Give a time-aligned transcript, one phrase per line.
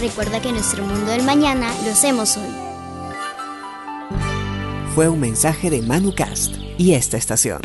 [0.00, 2.48] Recuerda que nuestro mundo del mañana lo hacemos hoy.
[4.94, 7.60] Fue un mensaje de ManuCast y esta estación.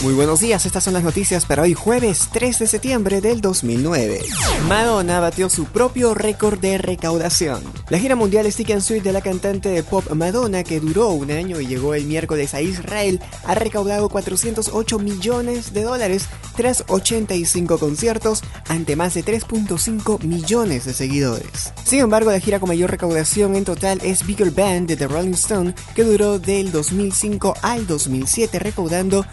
[0.00, 4.20] Muy buenos días, estas son las noticias para hoy jueves 3 de septiembre del 2009.
[4.68, 7.64] Madonna batió su propio récord de recaudación.
[7.88, 11.32] La gira mundial Stick and Sweet de la cantante de pop Madonna, que duró un
[11.32, 17.78] año y llegó el miércoles a Israel, ha recaudado 408 millones de dólares tras 85
[17.78, 21.72] conciertos ante más de 3.5 millones de seguidores.
[21.82, 25.34] Sin embargo, la gira con mayor recaudación en total es Bigger Band de The Rolling
[25.34, 29.26] Stone, que duró del 2005 al 2007 recaudando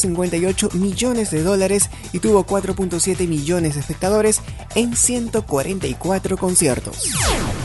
[0.00, 4.40] 558 millones de dólares y tuvo 4.7 millones de espectadores
[4.74, 7.10] en 144 conciertos.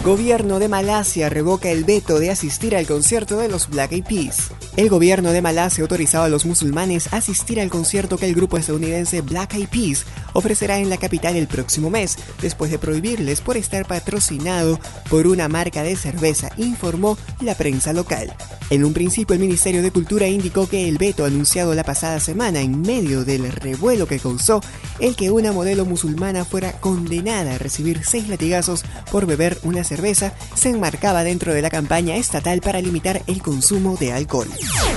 [0.03, 4.51] Gobierno de Malasia revoca el veto de asistir al concierto de los Black Eyed Peas.
[4.75, 8.35] El gobierno de Malasia ha autorizado a los musulmanes a asistir al concierto que el
[8.35, 13.41] grupo estadounidense Black Eyed Peas ofrecerá en la capital el próximo mes, después de prohibirles
[13.41, 18.33] por estar patrocinado por una marca de cerveza, informó la prensa local.
[18.69, 22.59] En un principio, el Ministerio de Cultura indicó que el veto anunciado la pasada semana
[22.59, 24.61] en medio del revuelo que causó
[24.99, 30.33] el que una modelo musulmana fuera condenada a recibir seis latigazos por beber una cerveza
[30.53, 34.49] se enmarcaba dentro de la campaña estatal para limitar el consumo de alcohol.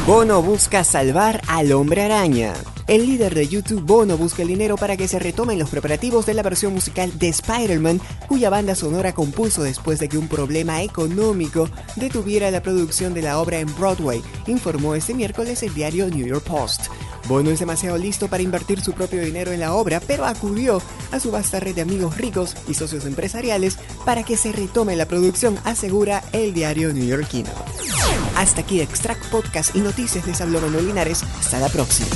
[0.05, 2.55] Bono busca salvar al hombre araña.
[2.91, 6.35] El líder de YouTube, Bono, busca el dinero para que se retomen los preparativos de
[6.35, 11.71] la versión musical de Spider-Man, cuya banda sonora compuso después de que un problema económico
[11.95, 16.43] detuviera la producción de la obra en Broadway, informó este miércoles el diario New York
[16.43, 16.87] Post.
[17.29, 21.21] Bono es demasiado listo para invertir su propio dinero en la obra, pero acudió a
[21.21, 25.61] su vasta red de amigos ricos y socios empresariales para que se retome la producción,
[25.63, 27.51] asegura el diario neoyorquino.
[28.35, 31.23] Hasta aquí Extract Podcast y Noticias de Sablón Linares.
[31.39, 32.09] Hasta la próxima.